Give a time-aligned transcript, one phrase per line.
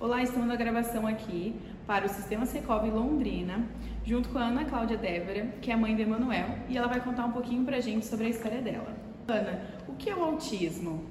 [0.00, 1.54] Olá, estamos na gravação aqui
[1.86, 3.68] para o Sistema Secov Londrina,
[4.02, 7.04] junto com a Ana Cláudia Débora, que é a mãe de Emanuel, e ela vai
[7.04, 8.96] contar um pouquinho pra gente sobre a história dela.
[9.28, 11.04] Ana, o que é o autismo?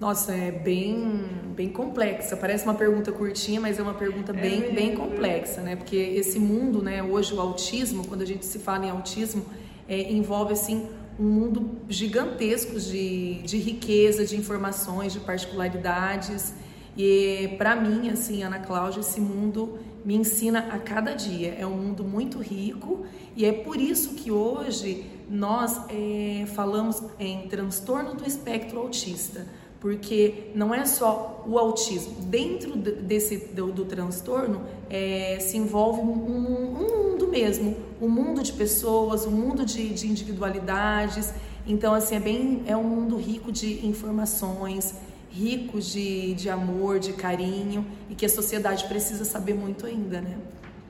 [0.00, 2.38] Nossa, é bem, bem complexa.
[2.38, 5.76] Parece uma pergunta curtinha, mas é uma pergunta bem, é bem complexa, né?
[5.76, 9.44] Porque esse mundo, né, hoje o autismo, quando a gente se fala em autismo,
[9.86, 10.88] é, envolve assim
[11.20, 16.54] um mundo gigantesco de, de riqueza, de informações, de particularidades.
[16.98, 21.54] E para mim, assim, Ana Cláudia, esse mundo me ensina a cada dia.
[21.56, 27.46] É um mundo muito rico e é por isso que hoje nós é, falamos em
[27.46, 29.46] transtorno do espectro autista,
[29.78, 32.14] porque não é só o autismo.
[32.22, 38.52] Dentro desse do, do transtorno é, se envolve um, um, mundo mesmo, um mundo de
[38.52, 41.32] pessoas, um mundo de, de individualidades.
[41.64, 44.94] Então, assim, é bem é um mundo rico de informações,
[45.30, 50.36] rico de, de amor, de carinho e que a sociedade precisa saber muito ainda, né?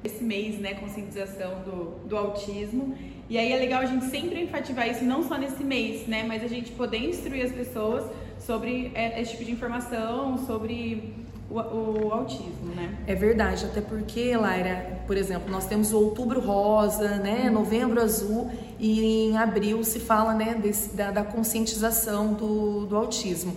[0.05, 2.97] Esse mês, né, conscientização do, do autismo.
[3.28, 6.42] E aí é legal a gente sempre enfativar isso, não só nesse mês, né, mas
[6.42, 8.05] a gente poder instruir as pessoas
[8.39, 12.95] sobre é, esse tipo de informação, sobre o, o, autismo, né?
[13.06, 18.50] É verdade, até porque, Laira, por exemplo, nós temos o outubro rosa, né, novembro azul,
[18.78, 23.56] e em abril se fala, né, desse, da, da conscientização do, do autismo.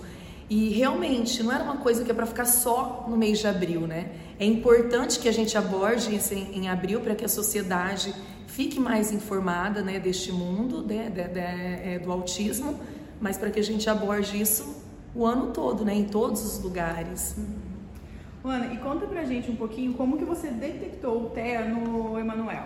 [0.52, 3.88] E realmente não era uma coisa que é para ficar só no mês de abril,
[3.88, 4.10] né?
[4.38, 8.14] É importante que a gente aborde isso em, em abril para que a sociedade
[8.48, 12.78] fique mais informada, né, deste mundo, né, de, de, é, do autismo,
[13.22, 14.84] mas para que a gente aborde isso
[15.16, 17.34] o ano todo, né, em todos os lugares.
[17.38, 18.52] Uhum.
[18.52, 22.66] Ana, e conta pra gente um pouquinho como que você detectou o TEA no Emanuel.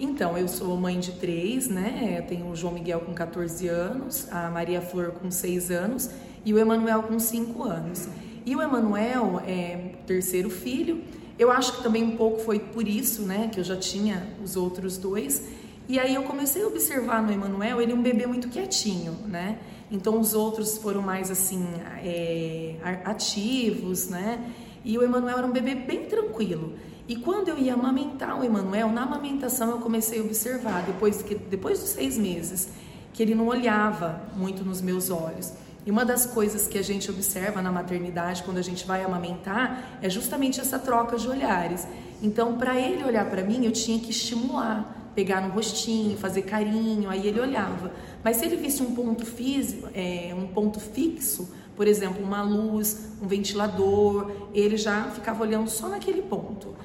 [0.00, 2.24] Então, eu sou mãe de três, né?
[2.26, 6.08] Tenho o João Miguel com 14 anos, a Maria Flor com 6 anos
[6.44, 8.08] e o Emanuel com 5 anos.
[8.44, 11.02] E o Emanuel é terceiro filho.
[11.38, 14.56] Eu acho que também um pouco foi por isso, né, que eu já tinha os
[14.56, 15.42] outros dois.
[15.88, 19.58] E aí eu comecei a observar no Emanuel, ele é um bebê muito quietinho, né?
[19.90, 21.66] Então os outros foram mais assim
[22.02, 24.52] é, ativos, né?
[24.84, 26.74] E o Emanuel era um bebê bem tranquilo.
[27.08, 31.34] E quando eu ia amamentar o Emanuel, na amamentação eu comecei a observar, depois, que,
[31.34, 32.68] depois dos seis meses,
[33.14, 35.54] que ele não olhava muito nos meus olhos.
[35.88, 39.98] E uma das coisas que a gente observa na maternidade, quando a gente vai amamentar,
[40.02, 41.88] é justamente essa troca de olhares.
[42.22, 47.08] Então, para ele olhar para mim, eu tinha que estimular, pegar no rostinho, fazer carinho,
[47.08, 47.90] aí ele olhava.
[48.22, 53.08] Mas se ele visse um ponto físico, é, um ponto fixo, por exemplo, uma luz,
[53.22, 56.76] um ventilador, ele já ficava olhando só naquele ponto.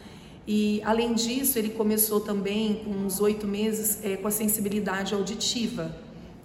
[0.47, 5.93] E além disso, ele começou também com uns oito meses é, com a sensibilidade auditiva.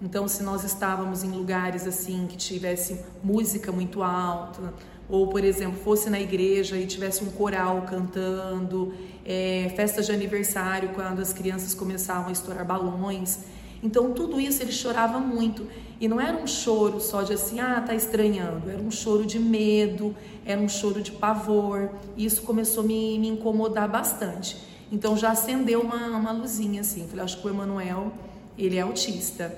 [0.01, 4.73] Então, se nós estávamos em lugares assim que tivesse música muito alta,
[5.09, 8.95] ou por exemplo fosse na igreja e tivesse um coral cantando,
[9.25, 13.41] é, festas de aniversário quando as crianças começavam a estourar balões,
[13.83, 15.67] então tudo isso ele chorava muito
[16.01, 19.39] e não era um choro só de assim ah tá estranhando, era um choro de
[19.39, 21.91] medo, era um choro de pavor.
[22.17, 24.57] E isso começou a me, me incomodar bastante.
[24.91, 27.07] Então já acendeu uma, uma luzinha assim.
[27.09, 28.13] Falei, acho que o Emanuel
[28.57, 29.57] ele é autista.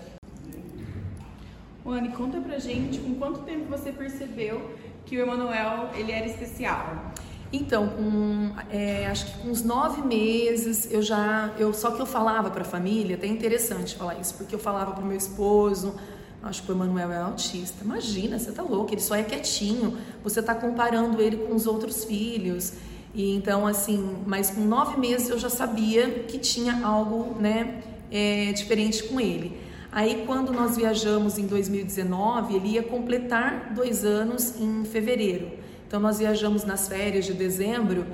[1.93, 4.71] Anne, conta pra gente com quanto tempo você percebeu
[5.07, 7.13] que o Emanuel ele era especial.
[7.53, 12.07] Então, com, é, acho que com uns nove meses, eu já, eu só que eu
[12.07, 15.97] falava para a família, até interessante falar isso, porque eu falava para o meu esposo,
[16.43, 17.85] acho que o Emanuel é autista.
[17.85, 19.99] Imagina, você tá louco, ele só é quietinho.
[20.23, 22.75] Você tá comparando ele com os outros filhos.
[23.13, 28.53] E então, assim, mas com nove meses eu já sabia que tinha algo, né, é,
[28.53, 29.70] diferente com ele.
[29.93, 35.51] Aí, quando nós viajamos em 2019, ele ia completar dois anos em fevereiro.
[35.87, 38.07] Então, nós viajamos nas férias de dezembro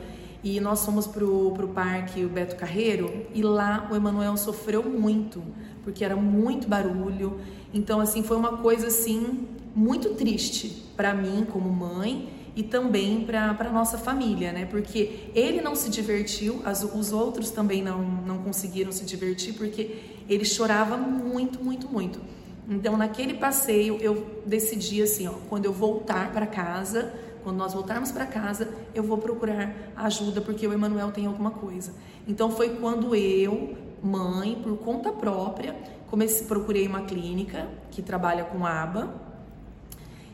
[0.43, 5.43] e nós fomos pro, pro parque o Beto Carreiro e lá o Emanuel sofreu muito,
[5.85, 7.39] porque era muito barulho.
[7.75, 13.71] Então, assim, foi uma coisa assim muito triste para mim como mãe e também para
[13.71, 14.65] nossa família, né?
[14.65, 19.99] Porque ele não se divertiu, as, os outros também não, não conseguiram se divertir, porque
[20.27, 22.19] ele chorava muito, muito, muito.
[22.67, 27.13] Então, naquele passeio, eu decidi assim: ó, quando eu voltar para casa,
[27.45, 31.93] quando nós voltarmos para casa, eu vou procurar ajuda, porque o Emanuel tem alguma coisa.
[32.27, 35.77] Então, foi quando eu, mãe, por conta própria,
[36.09, 39.26] comecei, procurei uma clínica que trabalha com aba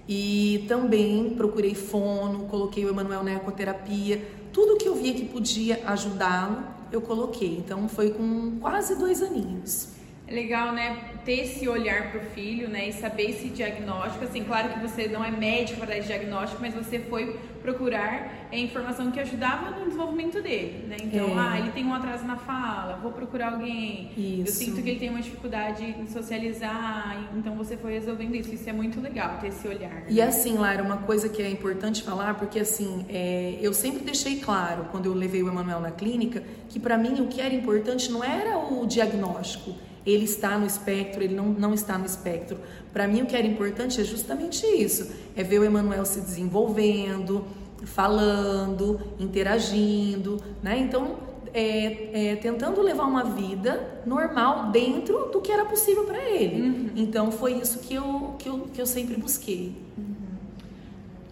[0.09, 4.23] e também procurei fono, coloquei o Emanuel na ecoterapia,
[4.53, 7.57] tudo que eu via que podia ajudá-lo, eu coloquei.
[7.57, 9.89] Então foi com quase dois aninhos.
[10.29, 14.25] Legal, né, ter esse olhar para o filho, né, e saber esse diagnóstico.
[14.25, 18.49] Assim, claro que você não é médico para dar esse diagnóstico, mas você foi procurar
[18.51, 20.97] a informação que ajudava no desenvolvimento dele, né?
[21.01, 21.35] Então, é.
[21.39, 24.11] ah, ele tem um atraso na fala, vou procurar alguém.
[24.17, 24.49] Isso.
[24.49, 28.53] Eu sinto que ele tem uma dificuldade em socializar, então você foi resolvendo isso.
[28.53, 29.91] Isso é muito legal, ter esse olhar.
[29.91, 30.07] Né?
[30.09, 34.41] E assim, Lara, uma coisa que é importante falar, porque assim, é, eu sempre deixei
[34.41, 38.11] claro, quando eu levei o Emanuel na clínica, que para mim o que era importante
[38.11, 42.59] não era o diagnóstico, ele está no espectro, ele não, não está no espectro.
[42.93, 47.45] Para mim, o que era importante é justamente isso: é ver o Emanuel se desenvolvendo,
[47.85, 50.79] falando, interagindo, né?
[50.79, 51.17] Então,
[51.55, 56.63] é, é, tentando levar uma vida normal dentro do que era possível para ele.
[56.63, 56.91] Uhum.
[56.97, 59.77] Então, foi isso que eu, que eu, que eu sempre busquei.
[59.97, 60.12] Uhum.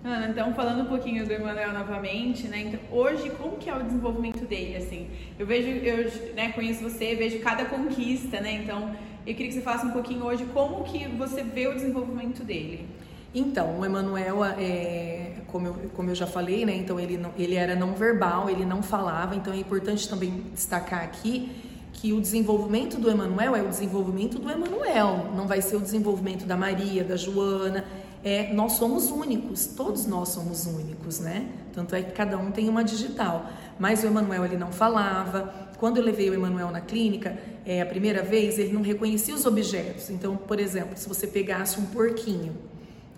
[0.02, 2.62] Ana, então falando um pouquinho do Emanuel novamente, né?
[2.62, 5.08] Então, hoje como que é o desenvolvimento dele, assim?
[5.38, 8.62] Eu vejo, eu né, conheço você, vejo cada conquista, né?
[8.64, 12.42] Então, eu queria que você falasse um pouquinho hoje como que você vê o desenvolvimento
[12.42, 12.88] dele.
[13.34, 16.74] Então, o Emanuel, é, como, eu, como eu já falei, né?
[16.74, 21.04] Então ele, não, ele era não verbal, ele não falava, então é importante também destacar
[21.04, 21.50] aqui
[21.92, 26.46] que o desenvolvimento do Emanuel é o desenvolvimento do Emanuel, não vai ser o desenvolvimento
[26.46, 27.84] da Maria, da Joana
[28.22, 31.48] é, nós somos únicos, todos nós somos únicos, né?
[31.72, 33.50] Tanto é que cada um tem uma digital.
[33.78, 35.70] Mas o Emanuel ele não falava.
[35.78, 39.46] Quando eu levei o Emanuel na clínica, é, a primeira vez ele não reconhecia os
[39.46, 40.10] objetos.
[40.10, 42.54] Então, por exemplo, se você pegasse um porquinho,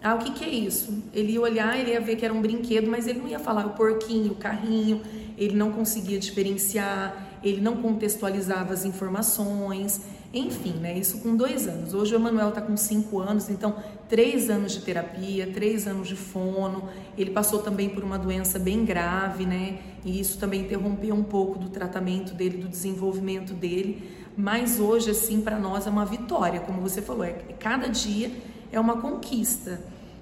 [0.02, 1.02] ah, o que, que é isso?
[1.12, 3.66] Ele ia olhar, ele ia ver que era um brinquedo, mas ele não ia falar
[3.66, 5.00] o porquinho, o carrinho,
[5.38, 10.00] ele não conseguia diferenciar, ele não contextualizava as informações.
[10.34, 10.96] Enfim, né?
[10.96, 11.92] Isso com dois anos.
[11.92, 13.76] Hoje o Emanuel está com cinco anos, então
[14.08, 16.88] três anos de terapia, três anos de fono.
[17.18, 19.80] Ele passou também por uma doença bem grave, né?
[20.04, 24.10] E isso também interrompeu um pouco do tratamento dele, do desenvolvimento dele.
[24.34, 27.24] Mas hoje, assim, para nós é uma vitória, como você falou.
[27.24, 28.30] É, cada dia
[28.72, 29.80] é uma conquista.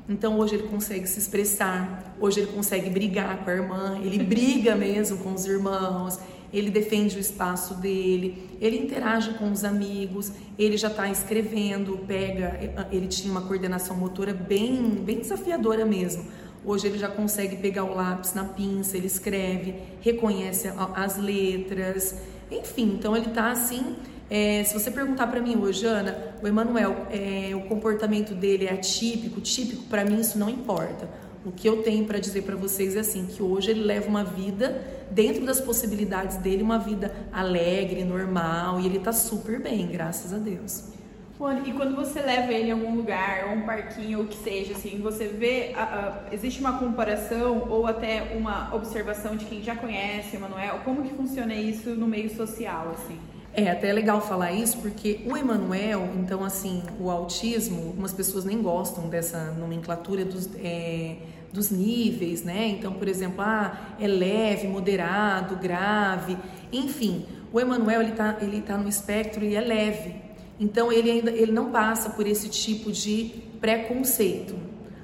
[0.08, 4.74] Então hoje ele consegue se expressar, hoje ele consegue brigar com a irmã, ele briga
[4.74, 6.18] mesmo com os irmãos,
[6.52, 12.86] ele defende o espaço dele, ele interage com os amigos, ele já está escrevendo, pega,
[12.90, 16.24] ele tinha uma coordenação motora bem, bem desafiadora mesmo.
[16.64, 22.16] Hoje ele já consegue pegar o lápis na pinça, ele escreve, reconhece as letras,
[22.50, 23.96] enfim, então ele está assim.
[24.28, 28.74] É, se você perguntar para mim hoje, Ana, o Emanuel, é, o comportamento dele é
[28.74, 31.08] atípico, típico, para mim isso não importa.
[31.44, 34.22] O que eu tenho para dizer para vocês é assim, que hoje ele leva uma
[34.22, 40.34] vida dentro das possibilidades dele, uma vida alegre, normal, e ele está super bem, graças
[40.34, 40.90] a Deus.
[41.66, 44.74] e quando você leva ele em algum lugar, ou um parquinho, ou o que seja,
[44.74, 45.72] assim, você vê,
[46.30, 50.80] existe uma comparação ou até uma observação de quem já conhece o Emanuel?
[50.84, 53.18] Como que funciona isso no meio social, assim?
[53.52, 58.62] É até legal falar isso porque o Emanuel, então assim, o autismo, algumas pessoas nem
[58.62, 61.16] gostam dessa nomenclatura dos, é,
[61.52, 62.68] dos níveis, né?
[62.68, 66.38] Então, por exemplo, ah, é leve, moderado, grave,
[66.72, 67.26] enfim.
[67.52, 70.14] O Emanuel ele tá, ele tá no espectro e é leve.
[70.60, 74.54] Então ele ainda ele não passa por esse tipo de preconceito.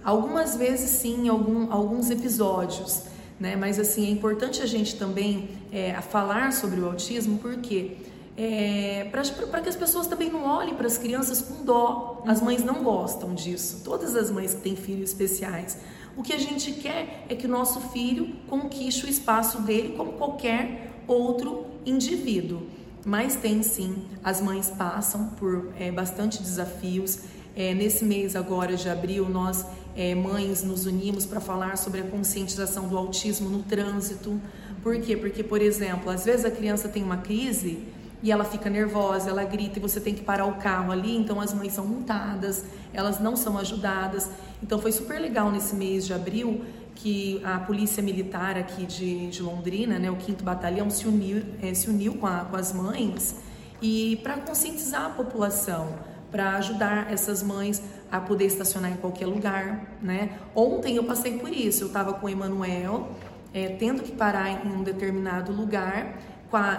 [0.04, 3.02] Algumas vezes sim, algum, alguns episódios,
[3.40, 3.56] né?
[3.56, 7.96] Mas assim é importante a gente também é, falar sobre o autismo porque
[8.36, 12.22] é, para que as pessoas também não olhem para as crianças com dó.
[12.26, 13.80] As mães não gostam disso.
[13.82, 15.78] Todas as mães que têm filhos especiais.
[16.16, 20.12] O que a gente quer é que o nosso filho conquiste o espaço dele como
[20.12, 22.62] qualquer outro indivíduo.
[23.04, 27.20] Mas tem sim, as mães passam por é, bastante desafios.
[27.54, 29.64] É, nesse mês agora de abril, nós
[29.96, 34.38] é, mães nos unimos para falar sobre a conscientização do autismo no trânsito.
[34.82, 35.16] Por quê?
[35.16, 39.44] Porque, por exemplo, às vezes a criança tem uma crise e ela fica nervosa, ela
[39.44, 43.20] grita e você tem que parar o carro ali, então as mães são multadas, elas
[43.20, 44.30] não são ajudadas.
[44.62, 49.42] Então foi super legal nesse mês de abril que a polícia militar aqui de, de
[49.42, 53.37] Londrina, né, o 5 Batalhão, se uniu, é, se uniu com, a, com as mães
[53.82, 55.94] e para conscientizar a população,
[56.30, 60.38] para ajudar essas mães a poder estacionar em qualquer lugar, né?
[60.54, 63.11] Ontem eu passei por isso, eu estava com o Emanuel,
[63.52, 66.18] é, tendo que parar em um determinado lugar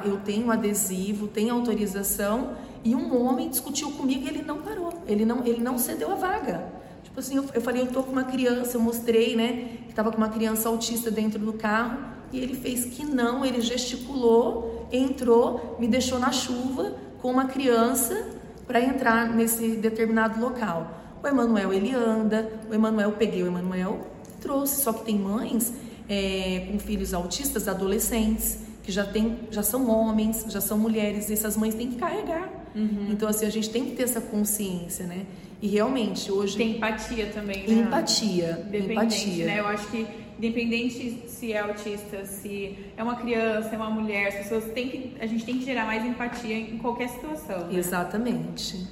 [0.06, 5.26] eu tenho adesivo, tenho autorização e um homem discutiu comigo e ele não parou, ele
[5.26, 6.66] não, ele não cedeu a vaga.
[7.04, 10.12] Tipo assim, eu, eu falei, eu tô com uma criança, eu mostrei, né, que tava
[10.12, 11.98] com uma criança autista dentro do carro
[12.32, 18.30] e ele fez que não, ele gesticulou, entrou, me deixou na chuva com uma criança
[18.66, 20.92] para entrar nesse determinado local.
[21.24, 24.08] O Emanuel ele anda, o Emanuel peguei o Emanuel
[24.40, 25.74] trouxe, só que tem mães
[26.08, 31.34] é, com filhos autistas adolescentes que já, tem, já são homens, já são mulheres, e
[31.34, 32.48] essas mães têm que carregar.
[32.74, 33.10] Uhum.
[33.10, 35.26] Então, assim, a gente tem que ter essa consciência, né?
[35.62, 36.56] E realmente, hoje...
[36.56, 37.82] Tem empatia também, né?
[37.82, 39.46] Empatia, empatia.
[39.46, 39.60] né?
[39.60, 40.08] Eu acho que
[40.40, 45.18] independente se é autista, se é uma criança, é uma mulher, as pessoas têm que,
[45.20, 47.68] a gente tem que gerar mais empatia em qualquer situação.
[47.68, 47.78] Né?
[47.78, 48.88] Exatamente.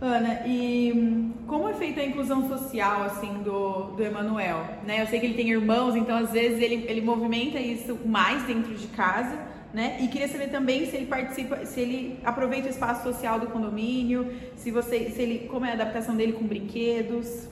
[0.00, 4.64] Ana, e como é feita a inclusão social, assim, do, do Emanuel?
[4.86, 5.02] Né?
[5.02, 8.74] Eu sei que ele tem irmãos, então às vezes ele, ele movimenta isso mais dentro
[8.74, 9.36] de casa,
[9.74, 9.98] né?
[10.00, 14.32] E queria saber também se ele participa, se ele aproveita o espaço social do condomínio,
[14.56, 17.48] se você, se ele, como é a adaptação dele com brinquedos.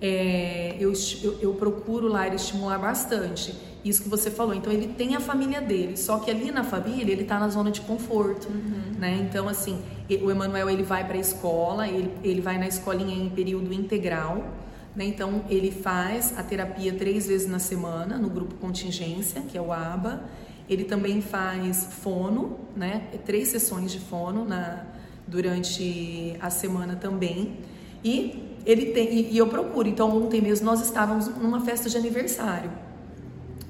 [0.00, 0.92] É, eu,
[1.24, 3.52] eu, eu, procuro lá estimular bastante
[3.88, 4.54] isso que você falou.
[4.54, 7.70] Então ele tem a família dele, só que ali na família ele está na zona
[7.70, 8.98] de conforto, uhum.
[8.98, 9.18] né?
[9.28, 9.80] Então assim,
[10.22, 14.44] o Emanuel ele vai para a escola, ele, ele vai na escolinha em período integral,
[14.94, 15.04] né?
[15.04, 19.72] Então ele faz a terapia três vezes na semana no grupo contingência, que é o
[19.72, 20.22] ABA.
[20.68, 23.08] Ele também faz fono, né?
[23.24, 24.84] Três sessões de fono na
[25.28, 27.58] durante a semana também.
[28.02, 29.88] E ele tem, e, e eu procuro.
[29.88, 32.70] Então, ontem mesmo nós estávamos numa festa de aniversário.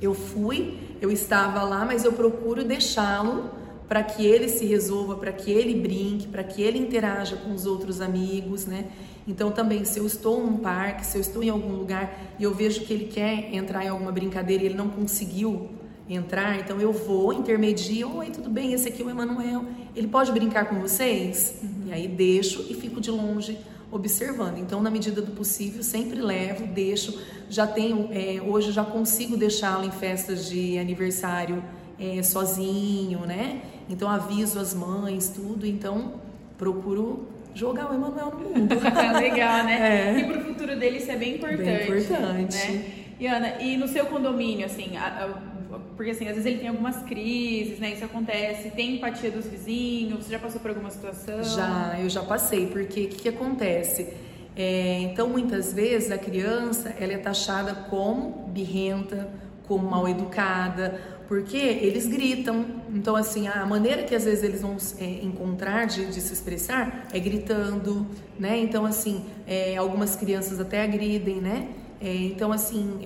[0.00, 3.50] Eu fui, eu estava lá, mas eu procuro deixá-lo
[3.88, 7.64] para que ele se resolva, para que ele brinque, para que ele interaja com os
[7.64, 8.86] outros amigos, né?
[9.26, 12.54] Então também, se eu estou num parque, se eu estou em algum lugar e eu
[12.54, 15.70] vejo que ele quer entrar em alguma brincadeira e ele não conseguiu
[16.08, 19.64] entrar, então eu vou, intermedio, oi, tudo bem, esse aqui é o Emanuel,
[19.94, 21.56] ele pode brincar com vocês?
[21.62, 21.88] Uhum.
[21.88, 23.58] E aí deixo e fico de longe
[23.90, 24.58] observando.
[24.58, 27.20] Então, na medida do possível, sempre levo, deixo.
[27.48, 31.62] Já tenho, é, hoje já consigo deixá-lo em festas de aniversário
[31.98, 33.62] é, sozinho, né?
[33.88, 35.66] Então, aviso as mães, tudo.
[35.66, 36.14] Então,
[36.56, 38.74] procuro jogar o Emanuel no mundo.
[39.18, 40.14] Legal, né?
[40.14, 40.20] É.
[40.20, 41.90] E para o futuro dele isso é bem importante.
[41.90, 42.68] Bem importante.
[42.68, 42.84] Né?
[43.18, 45.57] E Ana, e no seu condomínio, assim, a, a,
[45.98, 47.92] porque assim, às vezes ele tem algumas crises, né?
[47.92, 51.42] Isso acontece, tem empatia dos vizinhos, você já passou por alguma situação?
[51.42, 54.14] Já, eu já passei, porque o que, que, acontece?
[54.54, 59.28] É, então, muitas vezes a criança ela é taxada como birrenta,
[59.66, 62.64] como mal educada, porque eles gritam.
[62.94, 67.08] Então, assim, a maneira que às vezes eles vão é, encontrar de, de, se expressar
[67.12, 68.06] é gritando,
[68.38, 68.56] né?
[68.56, 71.68] Então, assim, é, algumas crianças até agridem, né?
[72.00, 73.00] É, então, assim,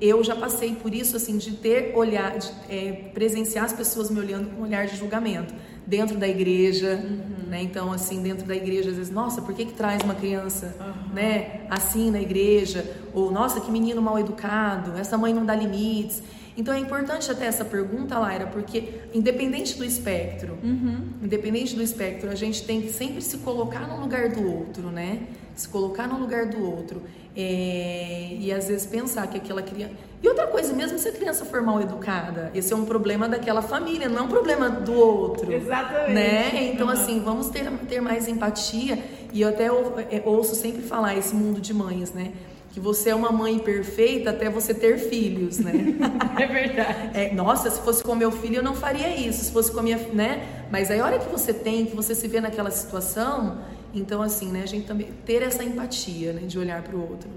[0.00, 4.18] eu já passei por isso, assim, de ter olhar, de é, presenciar as pessoas me
[4.18, 5.54] olhando com um olhar de julgamento
[5.86, 7.48] dentro da igreja, uhum.
[7.48, 7.62] né?
[7.62, 11.14] Então, assim, dentro da igreja, às vezes, nossa, por que que traz uma criança, uhum.
[11.14, 12.84] né, assim na igreja?
[13.12, 16.22] Ou, nossa, que menino mal educado, essa mãe não dá limites.
[16.58, 21.06] Então, é importante até essa pergunta, Laira, porque independente do espectro, uhum.
[21.22, 25.20] independente do espectro, a gente tem que sempre se colocar no lugar do outro, né?
[25.54, 27.00] Se colocar no lugar do outro.
[27.36, 29.94] É, e às vezes pensar que aquela criança.
[30.20, 33.62] E outra coisa, mesmo se a criança for mal educada, esse é um problema daquela
[33.62, 35.52] família, não é um problema do outro.
[35.52, 36.12] Exatamente.
[36.12, 36.72] Né?
[36.74, 36.92] Então, uhum.
[36.92, 38.98] assim, vamos ter, ter mais empatia.
[39.32, 42.32] E eu até é, ouço sempre falar esse mundo de mães, né?
[42.78, 45.72] Que você é uma mãe perfeita até você ter filhos, né?
[46.38, 47.10] é verdade.
[47.12, 49.82] É, nossa, se fosse com meu filho eu não faria isso, se fosse com a
[49.82, 50.66] minha, né?
[50.70, 53.58] Mas aí a hora que você tem, que você se vê naquela situação,
[53.92, 57.28] então, assim, né, a gente também ter essa empatia, né, de olhar para o outro.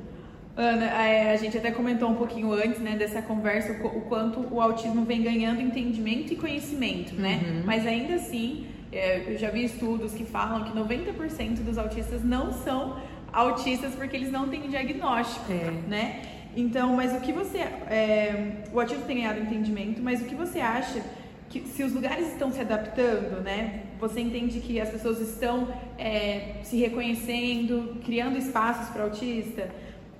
[0.55, 4.61] Ana, é, a gente até comentou um pouquinho antes, né, dessa conversa, o quanto o
[4.61, 7.41] autismo vem ganhando entendimento e conhecimento, né?
[7.43, 7.61] Uhum.
[7.65, 12.51] Mas ainda assim, é, eu já vi estudos que falam que 90% dos autistas não
[12.51, 12.97] são
[13.31, 15.71] autistas porque eles não têm diagnóstico, é.
[15.87, 16.21] né?
[16.55, 20.59] Então, mas o que você, é, o autismo tem ganhado entendimento, mas o que você
[20.59, 21.01] acha
[21.49, 23.83] que se os lugares estão se adaptando, né?
[23.99, 29.69] Você entende que as pessoas estão é, se reconhecendo, criando espaços para autista?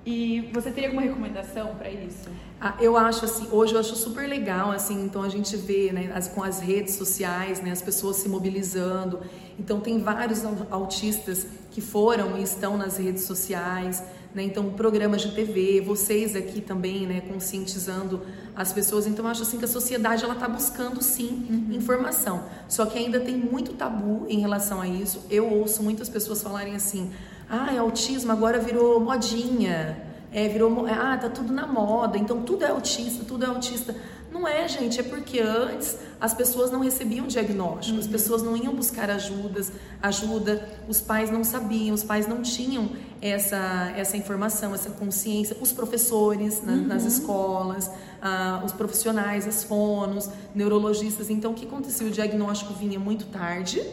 [0.04, 2.28] E você teria alguma recomendação para isso?
[2.60, 6.12] Ah, eu acho assim, hoje eu acho super legal, assim, então a gente vê, né,
[6.14, 9.20] as, com as redes sociais, né, as pessoas se mobilizando.
[9.58, 14.02] Então tem vários autistas que foram e estão nas redes sociais,
[14.34, 14.42] né?
[14.44, 18.22] Então, programas de TV, vocês aqui também, né, conscientizando
[18.56, 19.06] as pessoas.
[19.06, 21.76] Então, eu acho assim que a sociedade ela está buscando sim uhum.
[21.76, 22.44] informação.
[22.68, 25.26] Só que ainda tem muito tabu em relação a isso.
[25.30, 27.10] Eu ouço muitas pessoas falarem assim:
[27.52, 30.10] "Ah, autismo agora virou modinha".
[30.32, 33.94] É, virou, ah, tá tudo na moda, então tudo é autista, tudo é autista.
[34.32, 38.00] Não é, gente, é porque antes as pessoas não recebiam diagnóstico, uhum.
[38.00, 42.88] as pessoas não iam buscar ajudas, ajuda, os pais não sabiam, os pais não tinham
[43.20, 46.86] essa, essa informação, essa consciência, os professores na, uhum.
[46.86, 47.90] nas escolas,
[48.22, 51.28] ah, os profissionais, as fonos, neurologistas.
[51.28, 52.06] Então, o que aconteceu?
[52.06, 53.84] O diagnóstico vinha muito tarde,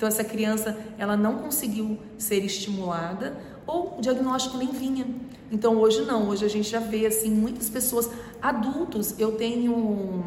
[0.00, 5.06] então essa criança ela não conseguiu ser estimulada ou o diagnóstico nem vinha.
[5.52, 8.08] Então hoje não, hoje a gente já vê assim muitas pessoas
[8.40, 9.14] adultos.
[9.18, 10.22] Eu tenho um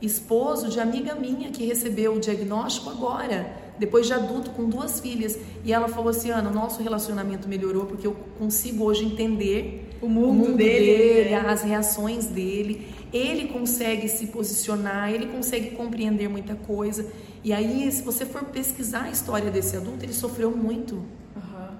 [0.00, 5.36] esposo de amiga minha que recebeu o diagnóstico agora, depois de adulto, com duas filhas.
[5.64, 10.28] E ela falou assim: Ana, nosso relacionamento melhorou porque eu consigo hoje entender o mundo,
[10.28, 11.44] o mundo dele, dele né?
[11.44, 12.86] as reações dele.
[13.12, 17.10] Ele consegue se posicionar, ele consegue compreender muita coisa.
[17.42, 21.02] E aí, se você for pesquisar a história desse adulto, ele sofreu muito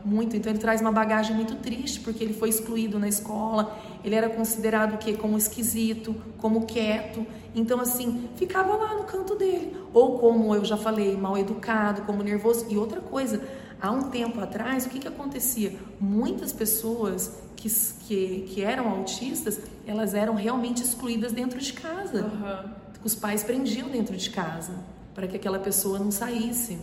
[0.08, 0.36] muito.
[0.36, 3.78] Então ele traz uma bagagem muito triste porque ele foi excluído na escola.
[4.02, 5.14] Ele era considerado o quê?
[5.14, 7.26] Como esquisito, como quieto.
[7.54, 9.76] Então assim, ficava lá no canto dele.
[9.92, 12.66] Ou como eu já falei, mal educado, como nervoso.
[12.68, 13.42] E outra coisa,
[13.80, 15.74] há um tempo atrás, o que que acontecia?
[16.00, 17.68] Muitas pessoas que,
[18.06, 22.24] que, que eram autistas, elas eram realmente excluídas dentro de casa.
[22.24, 22.70] Uhum.
[23.04, 24.74] Os pais prendiam dentro de casa
[25.14, 26.78] para que aquela pessoa não saísse.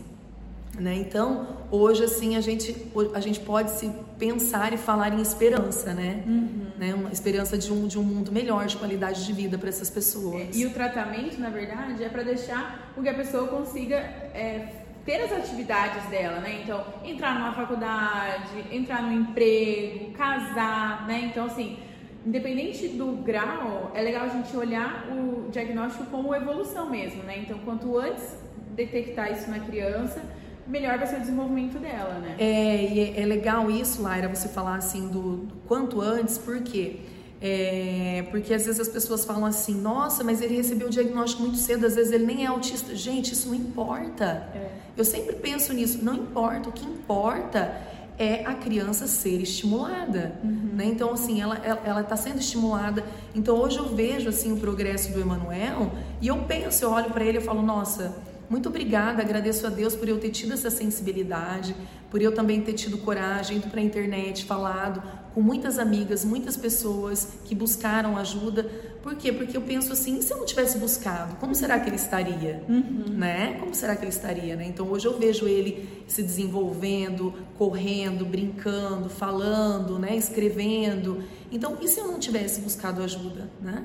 [0.78, 0.96] Né?
[0.96, 2.76] Então, hoje assim a gente
[3.14, 6.22] a gente pode se pensar e falar em esperança, né?
[6.28, 6.68] Uhum.
[6.78, 6.94] né?
[6.94, 10.54] Uma esperança de um de um mundo melhor, de qualidade de vida para essas pessoas.
[10.54, 15.22] E o tratamento, na verdade, é para deixar com que a pessoa consiga é, ter
[15.22, 16.62] as atividades dela, né?
[16.64, 21.30] Então, entrar numa faculdade, entrar no emprego, casar, né?
[21.32, 21.78] Então, assim,
[22.26, 27.38] independente do grau, é legal a gente olhar o diagnóstico como evolução mesmo, né?
[27.38, 28.44] Então, quanto antes
[28.76, 30.22] detectar isso na criança
[30.68, 32.36] melhor vai ser o desenvolvimento dela, né?
[32.40, 36.62] É, e é, é legal isso, Laira, você falar assim do, do quanto antes, por
[36.64, 37.00] quê?
[37.48, 41.60] É, porque às vezes as pessoas falam assim, nossa, mas ele recebeu o diagnóstico muito
[41.60, 42.96] cedo, às vezes ele nem é autista.
[42.96, 44.50] Gente, isso não importa.
[44.56, 44.72] É.
[44.98, 47.80] Eu sempre penso nisso, não importa, o que importa
[48.18, 50.72] é a criança ser estimulada, uhum.
[50.74, 50.86] né?
[50.86, 53.04] Então assim, ela ela está sendo estimulada.
[53.36, 57.24] Então hoje eu vejo assim o progresso do Emanuel e eu penso, eu olho para
[57.24, 58.16] ele e falo, nossa,
[58.50, 61.76] muito obrigada, agradeço a Deus por eu ter tido essa sensibilidade,
[62.16, 65.04] por eu também ter tido coragem, ido para a internet, falado
[65.34, 68.64] com muitas amigas, muitas pessoas que buscaram ajuda.
[69.04, 69.34] Por quê?
[69.34, 72.64] Porque eu penso assim, se eu não tivesse buscado, como será que ele estaria?
[72.70, 73.04] Uhum.
[73.10, 73.58] Né?
[73.60, 74.56] Como será que ele estaria?
[74.56, 74.66] Né?
[74.66, 80.16] Então hoje eu vejo ele se desenvolvendo, correndo, brincando, falando, né?
[80.16, 81.22] escrevendo.
[81.52, 83.50] Então, e se eu não tivesse buscado ajuda?
[83.62, 83.84] Né?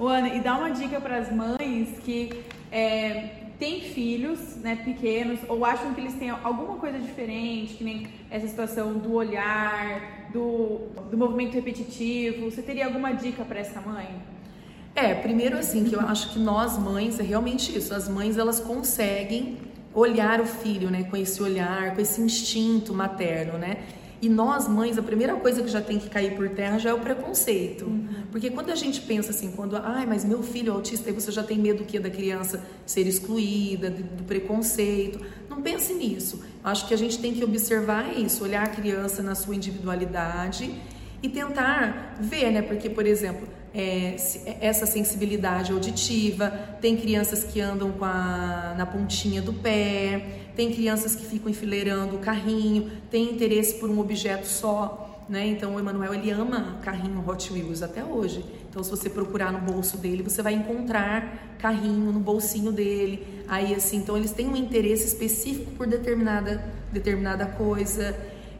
[0.00, 0.08] Uhum.
[0.08, 5.64] Ana, e dá uma dica para as mães que é, têm filhos né, pequenos ou
[5.64, 10.80] acham que eles têm alguma coisa diferente, que nem essa situação do olhar, do,
[11.10, 14.08] do movimento repetitivo, você teria alguma dica para essa mãe?
[14.94, 18.60] É, primeiro assim, que eu acho que nós mães, é realmente isso, as mães elas
[18.60, 19.58] conseguem
[19.92, 23.78] olhar o filho, né, com esse olhar, com esse instinto materno, né?
[24.20, 26.94] E nós, mães, a primeira coisa que já tem que cair por terra já é
[26.94, 27.84] o preconceito.
[27.84, 28.08] Uhum.
[28.32, 31.30] Porque quando a gente pensa assim, quando, ai, mas meu filho é autista, aí você
[31.30, 35.20] já tem medo que da criança ser excluída, do, do preconceito.
[35.50, 36.42] Não pense nisso.
[36.64, 40.74] Acho que a gente tem que observar isso, olhar a criança na sua individualidade
[41.22, 42.62] e tentar ver, né?
[42.62, 44.16] Porque, por exemplo, é,
[44.58, 51.14] essa sensibilidade auditiva, tem crianças que andam com a, na pontinha do pé, tem crianças
[51.14, 55.46] que ficam enfileirando o carrinho, tem interesse por um objeto só, né?
[55.46, 58.42] Então o Emanuel ele ama carrinho Hot Wheels até hoje.
[58.70, 63.44] Então se você procurar no bolso dele, você vai encontrar carrinho no bolsinho dele.
[63.46, 68.16] Aí assim, então eles têm um interesse específico por determinada determinada coisa.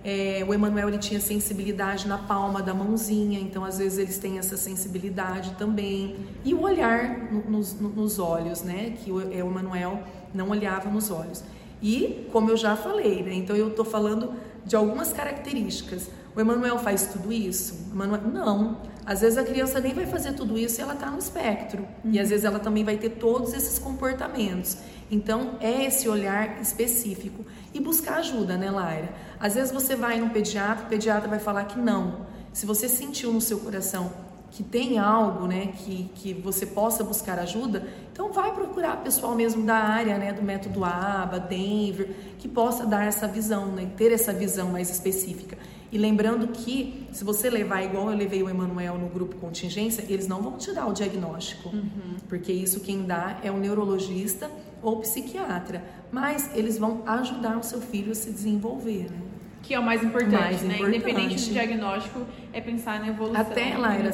[0.09, 4.39] É, o Emanuel ele tinha sensibilidade na palma da mãozinha, então às vezes eles têm
[4.39, 6.15] essa sensibilidade também.
[6.45, 8.95] E o olhar nos, nos olhos, né?
[9.03, 10.01] Que o, é, o Emanuel
[10.33, 11.43] não olhava nos olhos.
[11.83, 13.35] E, como eu já falei, né?
[13.35, 14.33] Então eu estou falando
[14.65, 16.09] de algumas características.
[16.37, 17.89] O Emanuel faz tudo isso?
[17.91, 18.77] Emanuel, não.
[19.07, 21.89] Às vezes a criança nem vai fazer tudo isso e ela está no espectro.
[22.05, 22.13] Uhum.
[22.13, 24.77] E às vezes ela também vai ter todos esses comportamentos.
[25.11, 27.47] Então é esse olhar específico.
[27.73, 29.15] E buscar ajuda, né, Laira?
[29.41, 32.27] Às vezes você vai no pediatra, o pediatra vai falar que não.
[32.53, 34.13] Se você sentiu no seu coração
[34.51, 39.65] que tem algo, né, que, que você possa buscar ajuda, então vai procurar pessoal mesmo
[39.65, 44.33] da área, né, do método ABA, Denver, que possa dar essa visão, né, ter essa
[44.33, 45.59] visão mais específica.
[45.91, 50.27] E lembrando que se você levar igual eu levei o Emanuel no grupo contingência, eles
[50.27, 52.17] não vão te dar o diagnóstico, uhum.
[52.29, 54.51] porque isso quem dá é o neurologista
[54.83, 59.19] ou psiquiatra, mas eles vão ajudar o seu filho a se desenvolver, né?
[59.63, 60.75] Que é o mais importante, mais né?
[60.75, 60.97] Importante.
[60.97, 62.21] Independente do diagnóstico,
[62.53, 63.41] é pensar na evolução.
[63.41, 64.13] Até, Laira,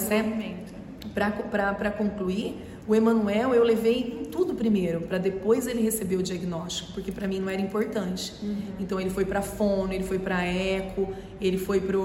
[1.14, 7.12] para concluir, o Emanuel eu levei tudo primeiro, para depois ele receber o diagnóstico, porque
[7.12, 8.32] para mim não era importante.
[8.42, 8.62] Uhum.
[8.80, 11.08] Então ele foi para fono, ele foi para eco,
[11.40, 11.98] ele foi para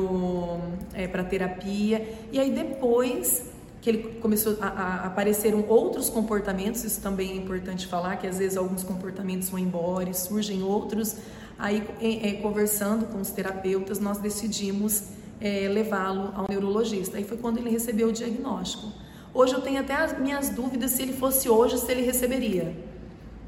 [0.93, 3.45] é, terapia, e aí depois
[3.81, 8.37] que ele começou a, a apareceram outros comportamentos, isso também é importante falar, que às
[8.37, 11.15] vezes alguns comportamentos vão embora e surgem outros
[11.59, 15.05] Aí, é, conversando com os terapeutas, nós decidimos
[15.41, 17.17] é, levá-lo ao neurologista.
[17.17, 18.91] Aí foi quando ele recebeu o diagnóstico.
[19.38, 22.76] Hoje eu tenho até as minhas dúvidas se ele fosse hoje, se ele receberia.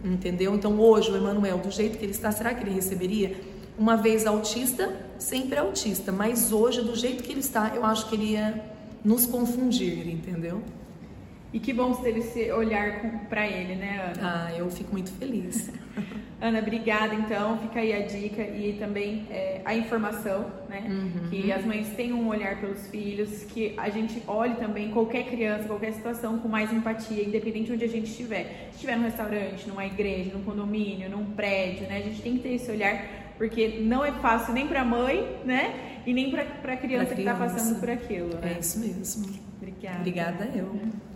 [0.06, 0.54] Entendeu?
[0.54, 3.36] Então hoje o Emanuel, do jeito que ele está, será que ele receberia?
[3.76, 8.14] Uma vez autista, sempre autista, mas hoje, do jeito que ele está, eu acho que
[8.14, 8.64] ele ia
[9.04, 10.62] nos confundir, entendeu?
[11.52, 14.46] E que bom ter esse olhar para ele, né, Ana?
[14.46, 15.72] Ah, eu fico muito feliz.
[16.42, 17.14] Ana, obrigada.
[17.14, 20.86] Então, fica aí a dica e também é, a informação, né?
[20.88, 21.30] Uhum.
[21.30, 25.68] Que as mães tenham um olhar pelos filhos, que a gente olhe também qualquer criança,
[25.68, 28.70] qualquer situação com mais empatia, independente de onde a gente estiver.
[28.70, 31.98] Se estiver num restaurante, numa igreja, num condomínio, num prédio, né?
[31.98, 33.06] A gente tem que ter esse olhar,
[33.38, 36.02] porque não é fácil nem para a mãe, né?
[36.06, 38.30] E nem para a criança, criança que está passando por aquilo.
[38.36, 38.54] Né?
[38.56, 39.30] É isso mesmo.
[39.58, 40.00] Obrigada.
[40.00, 41.09] Obrigada eu.